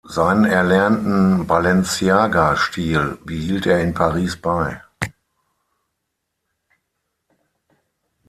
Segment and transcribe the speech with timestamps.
[0.03, 4.81] Seinen erlernten Balenciaga-Stil behielt er in Paris bei.